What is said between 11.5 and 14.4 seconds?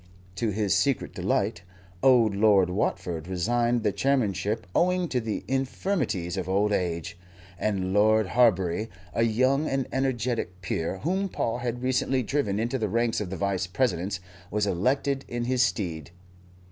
had recently driven into the ranks of the Vice Presidents,